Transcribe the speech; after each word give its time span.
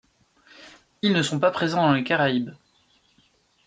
Ils 1.03 1.13
ne 1.13 1.21
sont 1.21 1.39
pas 1.39 1.51
présents 1.51 1.83
dans 1.83 1.93
les 1.93 2.03
Caraïbes. 2.03 2.53